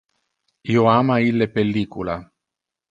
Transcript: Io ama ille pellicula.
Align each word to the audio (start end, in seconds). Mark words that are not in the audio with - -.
Io 0.77 0.87
ama 0.93 1.21
ille 1.29 1.51
pellicula. 1.59 2.21